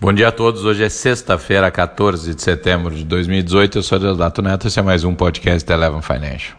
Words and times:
Bom 0.00 0.12
dia 0.12 0.28
a 0.28 0.32
todos. 0.32 0.64
Hoje 0.64 0.82
é 0.82 0.88
sexta-feira, 0.88 1.70
14 1.70 2.34
de 2.34 2.42
setembro 2.42 2.94
de 2.94 3.04
2018. 3.04 3.78
Eu 3.78 3.82
sou 3.82 3.98
Deodato 3.98 4.42
Neto. 4.42 4.66
Esse 4.66 4.80
é 4.80 4.82
mais 4.82 5.04
um 5.04 5.14
podcast 5.14 5.66
da 5.66 5.74
Eleven 5.74 6.02
Financial. 6.02 6.58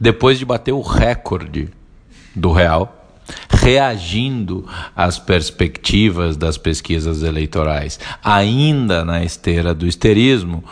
Depois 0.00 0.38
de 0.38 0.46
bater 0.46 0.72
o 0.72 0.80
recorde 0.80 1.68
do 2.34 2.50
real, 2.50 3.06
reagindo 3.50 4.66
às 4.96 5.18
perspectivas 5.18 6.36
das 6.36 6.56
pesquisas 6.56 7.22
eleitorais, 7.22 8.00
ainda 8.24 9.04
na 9.04 9.22
esteira 9.22 9.74
do 9.74 9.86
histerismo, 9.86 10.64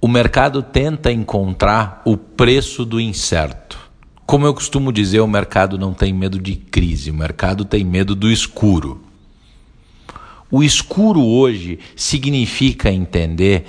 o 0.00 0.08
mercado 0.08 0.62
tenta 0.62 1.12
encontrar 1.12 2.02
o 2.04 2.16
preço 2.16 2.84
do 2.84 3.00
incerto. 3.00 3.78
Como 4.26 4.44
eu 4.44 4.52
costumo 4.52 4.92
dizer, 4.92 5.20
o 5.20 5.28
mercado 5.28 5.78
não 5.78 5.94
tem 5.94 6.12
medo 6.12 6.40
de 6.40 6.56
crise, 6.56 7.12
o 7.12 7.14
mercado 7.14 7.64
tem 7.64 7.84
medo 7.84 8.16
do 8.16 8.28
escuro. 8.28 9.05
O 10.50 10.62
escuro 10.62 11.24
hoje 11.24 11.78
significa 11.96 12.90
entender 12.90 13.64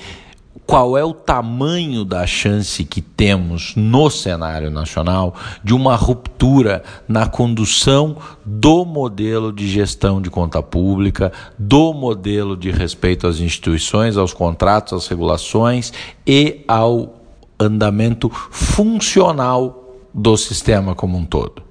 qual 0.68 0.98
é 0.98 1.04
o 1.04 1.14
tamanho 1.14 2.04
da 2.04 2.28
chance 2.28 2.84
que 2.84 3.02
temos 3.02 3.74
no 3.76 4.10
cenário 4.10 4.70
nacional 4.70 5.34
de 5.64 5.74
uma 5.74 5.96
ruptura 5.96 6.84
na 7.08 7.26
condução 7.26 8.18
do 8.46 8.84
modelo 8.84 9.54
de 9.54 9.66
gestão 9.66 10.22
de 10.22 10.30
conta 10.30 10.62
pública, 10.62 11.32
do 11.58 11.94
modelo 11.94 12.58
de 12.58 12.70
respeito 12.70 13.26
às 13.28 13.40
instituições, 13.40 14.18
aos 14.18 14.34
contratos, 14.34 14.92
às 14.92 15.08
regulações 15.08 15.94
e 16.28 16.66
ao 16.68 17.16
andamento 17.58 18.30
funcional 18.30 19.96
do 20.14 20.36
sistema 20.36 20.94
como 20.94 21.18
um 21.18 21.24
todo 21.24 21.67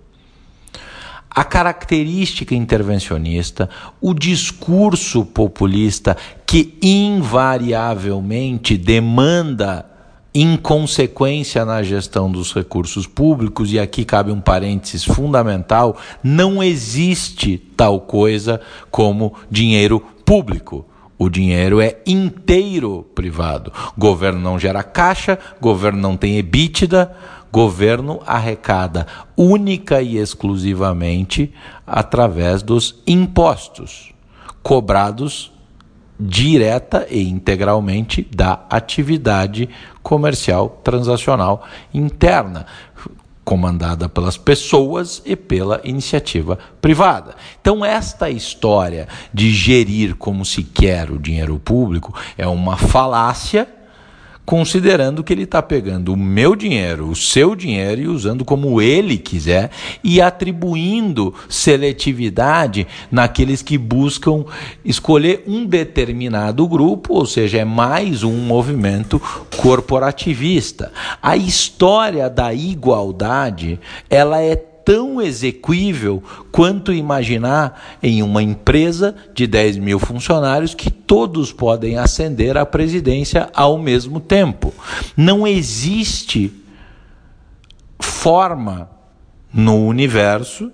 a 1.37 1.45
característica 1.45 2.55
intervencionista, 2.55 3.69
o 4.01 4.15
discurso 4.15 5.23
populista 5.23 6.17
que 6.47 6.79
invariavelmente 6.81 8.79
demanda 8.79 9.85
inconsequência 10.35 11.63
na 11.67 11.83
gestão 11.83 12.33
dos 12.33 12.55
recursos 12.55 13.07
públicos, 13.07 13.71
e 13.71 13.79
aqui 13.79 14.03
cabe 14.03 14.33
um 14.33 14.41
parênteses 14.41 15.05
fundamental: 15.05 15.99
não 16.25 16.63
existe 16.63 17.59
tal 17.77 18.01
coisa 18.01 18.59
como 18.91 19.35
dinheiro 19.51 20.01
público. 20.25 20.87
O 21.19 21.31
dinheiro 21.31 21.81
é 21.81 21.99
inteiro 22.07 23.03
privado. 23.15 23.73
Governo 23.97 24.39
não 24.39 24.59
gera 24.59 24.83
caixa, 24.83 25.39
governo 25.61 25.99
não 25.99 26.15
tem 26.15 26.37
EBITDA, 26.37 27.11
governo 27.57 28.21
arrecada 28.27 29.07
única 29.35 30.03
e 30.03 30.19
exclusivamente 30.19 31.55
através 31.87 32.63
dos 32.63 33.01
impostos 33.07 34.13
cobrados 34.63 35.51
direta 36.21 37.07
e 37.09 37.27
integralmente 37.27 38.29
da 38.31 38.67
atividade 38.69 39.71
comercial 40.03 40.69
transacional 40.85 41.65
interna, 41.95 42.67
comandada 43.43 44.07
pelas 44.07 44.37
pessoas 44.37 45.23
e 45.25 45.35
pela 45.35 45.81
iniciativa 45.83 46.59
privada. 46.79 47.37
Então, 47.59 47.83
esta 47.83 48.29
história 48.29 49.09
de 49.33 49.51
gerir 49.51 50.15
como 50.17 50.45
se 50.45 50.63
quer 50.63 51.11
o 51.11 51.19
dinheiro 51.19 51.59
público 51.59 52.15
é 52.37 52.47
uma 52.47 52.77
falácia 52.77 53.67
considerando 54.47 55.25
que 55.25 55.33
ele 55.33 55.43
está 55.43 55.61
pegando 55.61 56.13
o 56.13 56.17
meu 56.17 56.55
dinheiro, 56.55 57.09
o 57.09 57.17
seu 57.17 57.57
dinheiro 57.57 58.01
e 58.01 58.07
usando 58.07 58.45
como 58.45 58.81
ele 58.81 59.19
quiser 59.19 59.71
e 60.05 60.21
atribuindo 60.21 61.35
seletividade 61.49 62.87
naqueles 63.11 63.61
que 63.61 63.77
buscam 63.77 64.45
escolher 64.85 65.43
um 65.49 65.67
determinado 65.67 66.67
grupo, 66.69 67.15
ou 67.15 67.27
seja, 67.27 67.59
é 67.59 67.65
mais 67.65 68.23
um 68.23 68.37
movimento 68.37 69.21
corporativista. 69.57 70.93
A 71.21 71.37
história 71.37 72.31
da 72.31 72.55
igualdade, 72.55 73.81
ela 74.09 74.41
é 74.41 74.76
tão 74.87 75.21
exequível 75.21 76.23
quanto 76.53 76.93
imaginar 76.93 77.99
em 78.01 78.23
uma 78.23 78.41
empresa 78.41 79.17
de 79.35 79.45
10 79.45 79.79
mil 79.79 79.99
funcionários 79.99 80.77
que 80.77 80.93
todos 80.93 81.53
podem 81.53 81.99
ascender 81.99 82.57
à 82.57 82.65
presidência 82.65 83.51
ao 83.53 83.77
mesmo 83.79 84.21
tempo. 84.21 84.73
Não 85.17 85.45
existe 85.45 86.53
forma 87.99 88.89
no 89.53 89.87
universo 89.87 90.71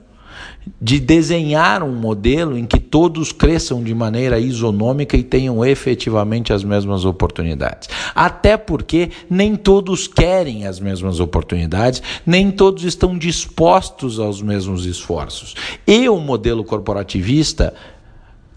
de 0.81 0.99
desenhar 1.01 1.83
um 1.83 1.95
modelo 1.95 2.57
em 2.57 2.67
que 2.67 2.79
todos 2.79 3.33
cresçam 3.33 3.83
de 3.83 3.95
maneira 3.95 4.39
isonômica 4.39 5.17
e 5.17 5.23
tenham 5.23 5.65
efetivamente 5.65 6.53
as 6.53 6.63
mesmas 6.65 7.05
oportunidades. 7.05 7.89
Até 8.15 8.57
porque 8.57 9.11
nem 9.29 9.57
todos 9.57 10.07
querem 10.07 10.67
as 10.67 10.79
mesmas 10.79 11.21
oportunidades, 11.21 12.03
nem 12.27 12.51
todos 12.51 12.85
estão 12.85 13.17
dispostos 13.17 14.19
aos 14.19 14.43
mesmos 14.43 14.87
esforços. 14.87 15.55
E 15.87 16.09
o 16.09 16.19
modelo 16.19 16.65
corporativista 16.65 17.75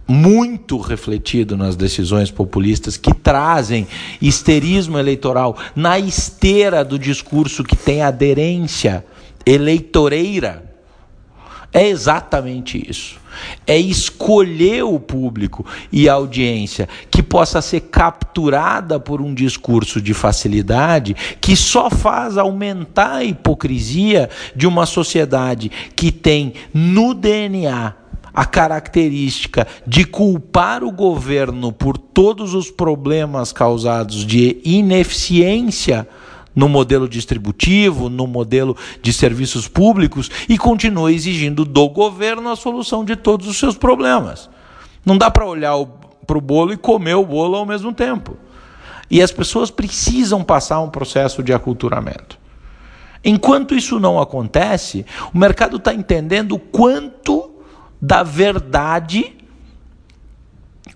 muito 0.08 0.78
refletido 0.78 1.58
nas 1.58 1.76
decisões 1.76 2.30
populistas 2.30 2.96
que 2.96 3.14
trazem 3.14 3.88
histerismo 4.22 5.00
eleitoral 5.00 5.58
na 5.76 5.98
esteira 5.98 6.86
do 6.86 7.00
discurso 7.00 7.64
que 7.64 7.76
tem 7.76 8.02
aderência 8.02 9.04
eleitoreira 9.46 10.65
é 11.76 11.90
exatamente 11.90 12.82
isso. 12.90 13.20
É 13.68 13.78
escolher 13.78 14.86
o 14.86 14.98
público 14.98 15.66
e 15.92 16.08
a 16.08 16.14
audiência 16.14 16.88
que 17.12 17.22
possa 17.22 17.62
ser 17.62 17.82
capturada 17.82 18.98
por 18.98 19.20
um 19.20 19.34
discurso 19.34 20.00
de 20.02 20.14
facilidade 20.14 21.14
que 21.42 21.54
só 21.54 21.90
faz 21.90 22.38
aumentar 22.38 23.16
a 23.16 23.24
hipocrisia 23.26 24.30
de 24.56 24.66
uma 24.66 24.86
sociedade 24.86 25.70
que 25.98 26.14
tem 26.14 26.54
no 26.74 27.14
DNA 27.14 27.94
a 28.34 28.46
característica 28.46 29.68
de 29.86 30.06
culpar 30.06 30.82
o 30.82 30.94
governo 30.94 31.74
por 31.74 31.98
todos 31.98 32.54
os 32.54 32.72
problemas 32.72 33.52
causados 33.52 34.26
de 34.26 34.62
ineficiência 34.64 36.08
no 36.56 36.70
modelo 36.70 37.08
distributivo, 37.08 38.10
no 38.10 38.26
modelo 38.26 38.78
de 39.02 39.12
serviços 39.12 39.68
públicos 39.68 40.32
e 40.48 40.58
continua 40.58 41.12
exigindo 41.12 41.66
do 41.66 41.90
governo 41.90 42.50
a 42.50 42.56
solução 42.56 43.04
de 43.04 43.16
todos 43.16 43.48
os 43.48 43.58
seus 43.58 43.76
problemas. 43.78 44.50
Não 45.06 45.18
dá 45.18 45.30
para 45.30 45.46
olhar 45.46 45.76
para 46.26 46.38
o 46.38 46.42
bolo 46.42 46.74
e 46.74 46.78
comer 46.78 47.16
o 47.16 47.26
bolo 47.26 47.58
ao 47.58 47.66
mesmo 47.66 47.94
tempo. 47.94 48.38
E 49.12 49.22
as 49.22 49.32
pessoas 49.32 49.70
precisam 49.70 50.44
passar 50.44 50.80
um 50.80 50.90
processo 50.90 51.44
de 51.44 51.54
aculturamento. 51.54 52.40
Enquanto 53.24 53.76
isso 53.76 54.00
não 54.00 54.20
acontece, 54.20 55.06
o 55.34 55.38
mercado 55.38 55.78
está 55.78 55.94
entendendo 55.94 56.58
quanto 56.58 57.52
da 58.02 58.24
verdade 58.24 59.36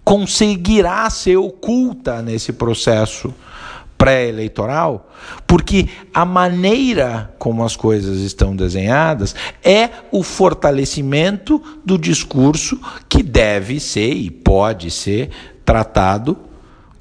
conseguirá 0.03 1.09
ser 1.09 1.37
oculta 1.37 2.21
nesse 2.21 2.53
processo 2.53 3.33
pré-eleitoral, 3.99 5.11
porque 5.45 5.89
a 6.13 6.23
maneira 6.23 7.35
como 7.37 7.65
as 7.65 7.75
coisas 7.75 8.19
estão 8.21 8.55
desenhadas 8.55 9.35
é 9.61 9.89
o 10.09 10.23
fortalecimento 10.23 11.61
do 11.85 11.97
discurso 11.97 12.79
que 13.09 13.21
deve 13.21 13.77
ser 13.77 14.13
e 14.13 14.31
pode 14.31 14.89
ser 14.89 15.29
tratado 15.65 16.37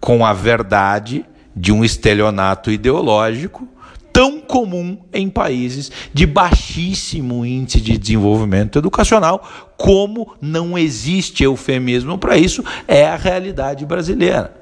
com 0.00 0.26
a 0.26 0.32
verdade 0.32 1.24
de 1.54 1.70
um 1.70 1.84
estelionato 1.84 2.68
ideológico 2.68 3.68
tão 4.12 4.40
comum 4.40 4.98
em 5.12 5.28
países 5.28 5.92
de 6.12 6.26
baixíssimo 6.26 7.46
índice 7.46 7.80
de 7.80 7.96
desenvolvimento 7.96 8.76
educacional, 8.76 9.48
como 9.76 10.34
não 10.40 10.76
existe 10.76 11.44
eufemismo 11.44 12.18
para 12.18 12.36
isso, 12.36 12.64
é 12.88 13.06
a 13.06 13.14
realidade 13.14 13.86
brasileira. 13.86 14.57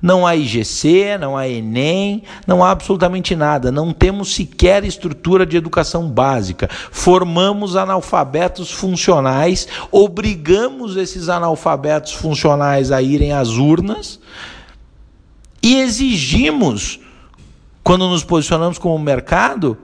Não 0.00 0.26
há 0.26 0.36
IGC, 0.36 1.18
não 1.18 1.36
há 1.36 1.48
Enem, 1.48 2.22
não 2.46 2.62
há 2.64 2.70
absolutamente 2.70 3.34
nada. 3.34 3.72
Não 3.72 3.92
temos 3.92 4.34
sequer 4.34 4.84
estrutura 4.84 5.44
de 5.44 5.56
educação 5.56 6.08
básica. 6.08 6.68
Formamos 6.70 7.76
analfabetos 7.76 8.70
funcionais, 8.70 9.66
obrigamos 9.90 10.96
esses 10.96 11.28
analfabetos 11.28 12.12
funcionais 12.12 12.92
a 12.92 13.02
irem 13.02 13.32
às 13.32 13.50
urnas 13.50 14.20
e 15.62 15.80
exigimos, 15.80 17.00
quando 17.82 18.08
nos 18.08 18.24
posicionamos 18.24 18.78
como 18.78 18.98
mercado, 18.98 19.76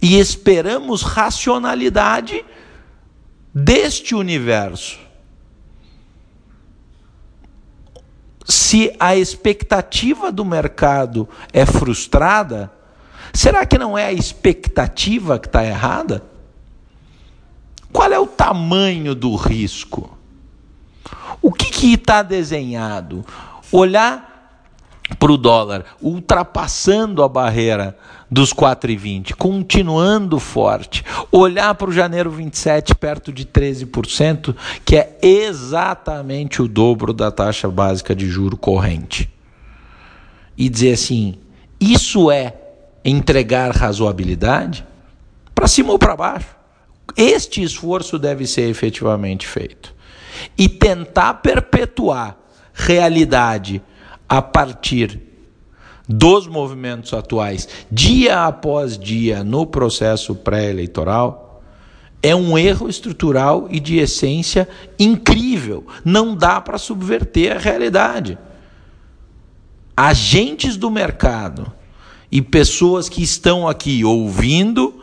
e 0.00 0.18
esperamos 0.18 1.02
racionalidade 1.02 2.44
deste 3.52 4.14
universo. 4.14 4.98
Se 8.48 8.94
a 8.98 9.14
expectativa 9.14 10.32
do 10.32 10.42
mercado 10.42 11.28
é 11.52 11.66
frustrada, 11.66 12.72
será 13.32 13.66
que 13.66 13.76
não 13.76 13.96
é 13.96 14.06
a 14.06 14.12
expectativa 14.12 15.38
que 15.38 15.46
está 15.46 15.62
errada? 15.64 16.24
Qual 17.92 18.10
é 18.10 18.18
o 18.18 18.26
tamanho 18.26 19.14
do 19.14 19.36
risco? 19.36 20.16
O 21.42 21.52
que 21.52 21.92
está 21.92 22.22
desenhado? 22.22 23.24
Olhar 23.70 24.28
para 25.18 25.32
o 25.32 25.36
dólar 25.36 25.84
ultrapassando 26.00 27.22
a 27.22 27.28
barreira 27.28 27.98
dos 28.30 28.52
4,20, 28.52 29.34
continuando 29.34 30.38
forte. 30.38 31.04
Olhar 31.32 31.74
para 31.74 31.88
o 31.88 31.92
janeiro 31.92 32.30
27 32.30 32.94
perto 32.94 33.32
de 33.32 33.46
13%, 33.46 34.54
que 34.84 34.96
é 34.96 35.18
exatamente 35.22 36.60
o 36.60 36.68
dobro 36.68 37.12
da 37.12 37.30
taxa 37.30 37.68
básica 37.68 38.14
de 38.14 38.26
juro 38.26 38.56
corrente. 38.56 39.30
E 40.56 40.68
dizer 40.68 40.92
assim: 40.92 41.36
isso 41.80 42.30
é 42.30 42.54
entregar 43.04 43.70
razoabilidade? 43.70 44.84
Para 45.54 45.68
cima 45.68 45.92
ou 45.92 45.98
para 45.98 46.16
baixo? 46.16 46.56
Este 47.16 47.62
esforço 47.62 48.18
deve 48.18 48.46
ser 48.46 48.68
efetivamente 48.68 49.46
feito. 49.46 49.94
E 50.56 50.68
tentar 50.68 51.34
perpetuar 51.34 52.36
realidade 52.74 53.82
a 54.28 54.42
partir 54.42 55.27
dos 56.08 56.46
movimentos 56.46 57.12
atuais, 57.12 57.68
dia 57.90 58.46
após 58.46 58.98
dia, 58.98 59.44
no 59.44 59.66
processo 59.66 60.34
pré-eleitoral, 60.34 61.62
é 62.22 62.34
um 62.34 62.56
erro 62.56 62.88
estrutural 62.88 63.68
e 63.70 63.78
de 63.78 63.98
essência 63.98 64.68
incrível. 64.98 65.86
Não 66.04 66.34
dá 66.34 66.60
para 66.60 66.78
subverter 66.78 67.54
a 67.54 67.58
realidade. 67.58 68.38
Agentes 69.96 70.76
do 70.76 70.90
mercado 70.90 71.70
e 72.30 72.40
pessoas 72.40 73.08
que 73.08 73.22
estão 73.22 73.68
aqui 73.68 74.04
ouvindo 74.04 74.94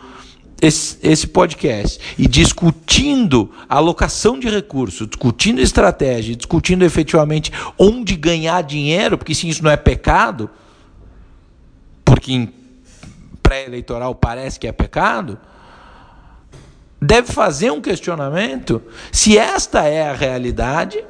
esse, 0.61 0.97
esse 1.03 1.27
podcast 1.27 1.99
e 2.17 2.27
discutindo 2.27 3.51
alocação 3.67 4.39
de 4.39 4.49
recursos, 4.49 5.07
discutindo 5.07 5.61
estratégia, 5.61 6.35
discutindo 6.35 6.83
efetivamente 6.83 7.51
onde 7.77 8.15
ganhar 8.15 8.61
dinheiro, 8.63 9.17
porque 9.17 9.35
se 9.35 9.47
isso 9.47 9.63
não 9.63 9.71
é 9.71 9.77
pecado, 9.77 10.49
porque 12.25 12.33
em 12.33 12.51
pré-eleitoral 13.43 14.15
parece 14.15 14.59
que 14.59 14.65
é 14.65 14.71
pecado, 14.71 15.37
deve 16.99 17.31
fazer 17.31 17.71
um 17.71 17.79
questionamento 17.79 18.81
se 19.11 19.37
esta 19.37 19.83
é 19.83 20.09
a 20.09 20.13
realidade 20.13 21.05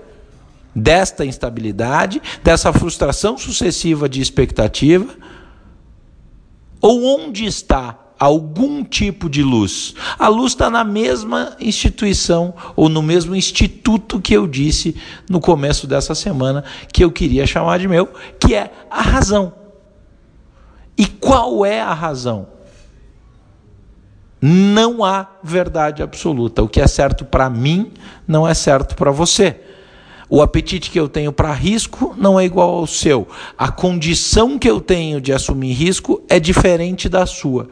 desta 0.76 1.24
instabilidade, 1.24 2.22
dessa 2.44 2.74
frustração 2.74 3.38
sucessiva 3.38 4.10
de 4.10 4.20
expectativa, 4.20 5.16
ou 6.82 7.06
onde 7.06 7.46
está 7.46 7.98
algum 8.20 8.84
tipo 8.84 9.30
de 9.30 9.42
luz. 9.42 9.96
A 10.20 10.28
luz 10.28 10.52
está 10.52 10.70
na 10.70 10.84
mesma 10.84 11.56
instituição 11.62 12.54
ou 12.76 12.90
no 12.90 13.02
mesmo 13.02 13.34
instituto 13.34 14.20
que 14.20 14.34
eu 14.34 14.46
disse 14.46 14.98
no 15.30 15.40
começo 15.40 15.88
dessa 15.88 16.14
semana 16.14 16.66
que 16.92 17.06
eu 17.06 17.12
queria 17.12 17.48
chamar 17.48 17.80
de 17.80 17.88
meu, 17.88 18.10
que 18.38 18.54
é 18.54 18.70
a 18.92 19.02
razão. 19.02 19.65
E 20.98 21.06
qual 21.06 21.66
é 21.66 21.82
a 21.82 21.94
razão? 21.94 22.48
Não 24.42 25.04
há 25.04 25.28
verdade 25.44 26.04
absoluta. 26.04 26.62
O 26.62 26.68
que 26.68 26.80
é 26.80 26.88
certo 26.88 27.26
para 27.26 27.50
mim 27.50 27.92
não 28.28 28.48
é 28.48 28.54
certo 28.54 28.96
para 28.96 29.12
você. 29.12 29.60
O 30.30 30.42
apetite 30.42 30.90
que 30.90 31.00
eu 31.00 31.08
tenho 31.08 31.32
para 31.32 31.54
risco 31.54 32.16
não 32.18 32.40
é 32.40 32.46
igual 32.46 32.76
ao 32.76 32.88
seu. 32.88 33.28
A 33.58 33.72
condição 33.72 34.58
que 34.58 34.70
eu 34.70 34.82
tenho 34.82 35.22
de 35.22 35.32
assumir 35.32 35.74
risco 35.74 36.22
é 36.28 36.40
diferente 36.40 37.08
da 37.08 37.26
sua. 37.26 37.70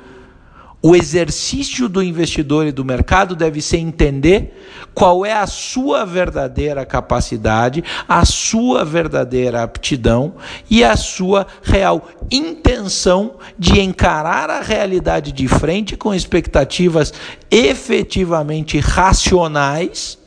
O 0.85 0.97
exercício 0.97 1.87
do 1.87 2.03
investidor 2.03 2.67
e 2.67 2.71
do 2.73 2.83
mercado 2.83 3.37
deve 3.37 3.61
ser 3.61 3.77
entender 3.77 4.61
qual 4.93 5.25
é 5.25 5.31
a 5.31 5.47
sua 5.47 6.03
verdadeira 6.03 6.85
capacidade, 6.85 7.81
a 8.05 8.25
sua 8.25 8.83
verdadeira 8.83 9.63
aptidão 9.63 10.35
e 10.69 10.83
a 10.83 10.97
sua 10.97 11.47
real 11.63 12.09
intenção 12.29 13.35
de 13.57 13.79
encarar 13.79 14.49
a 14.49 14.59
realidade 14.59 15.31
de 15.31 15.47
frente 15.47 15.95
com 15.95 16.13
expectativas 16.13 17.13
efetivamente 17.49 18.77
racionais 18.77 20.19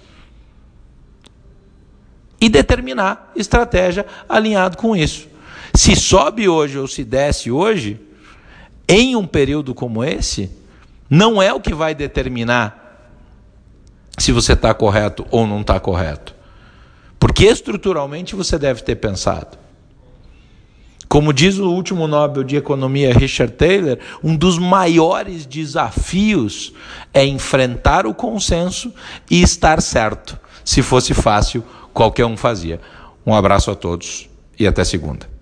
e 2.40 2.48
determinar 2.48 3.30
estratégia 3.36 4.06
alinhado 4.26 4.78
com 4.78 4.96
isso. 4.96 5.28
Se 5.74 5.94
sobe 5.94 6.48
hoje 6.48 6.78
ou 6.78 6.88
se 6.88 7.04
desce 7.04 7.50
hoje, 7.50 8.05
em 8.88 9.16
um 9.16 9.26
período 9.26 9.74
como 9.74 10.04
esse, 10.04 10.50
não 11.08 11.40
é 11.40 11.52
o 11.52 11.60
que 11.60 11.74
vai 11.74 11.94
determinar 11.94 12.84
se 14.18 14.32
você 14.32 14.54
está 14.54 14.72
correto 14.72 15.26
ou 15.30 15.46
não 15.46 15.60
está 15.60 15.78
correto. 15.78 16.34
Porque 17.18 17.46
estruturalmente 17.46 18.34
você 18.34 18.58
deve 18.58 18.82
ter 18.82 18.96
pensado. 18.96 19.58
Como 21.08 21.32
diz 21.32 21.58
o 21.58 21.70
último 21.70 22.08
Nobel 22.08 22.42
de 22.42 22.56
Economia, 22.56 23.12
Richard 23.12 23.54
Taylor, 23.54 23.98
um 24.22 24.36
dos 24.36 24.58
maiores 24.58 25.46
desafios 25.46 26.72
é 27.14 27.24
enfrentar 27.24 28.06
o 28.06 28.14
consenso 28.14 28.92
e 29.30 29.40
estar 29.40 29.80
certo. 29.80 30.38
Se 30.64 30.82
fosse 30.82 31.14
fácil, 31.14 31.62
qualquer 31.94 32.26
um 32.26 32.36
fazia. 32.36 32.80
Um 33.24 33.34
abraço 33.34 33.70
a 33.70 33.74
todos 33.74 34.28
e 34.58 34.66
até 34.66 34.82
segunda. 34.82 35.35